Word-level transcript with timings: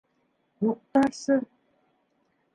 Юҡтарсы... 0.67 1.37